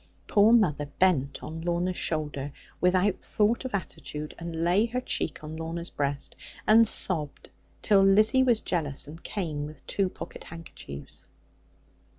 [0.25, 5.55] Poor mother bent on Lorna's shoulder, without thought of attitude, and laid her cheek on
[5.55, 6.35] Lorna's breast,
[6.67, 7.49] and sobbed
[7.83, 11.27] till Lizzie was jealous, and came with two pocket handkerchiefs.